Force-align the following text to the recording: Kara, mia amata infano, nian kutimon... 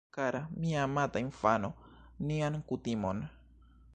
Kara, 0.15 0.47
mia 0.61 0.79
amata 0.83 1.19
infano, 1.25 1.69
nian 2.31 2.59
kutimon... 2.67 3.25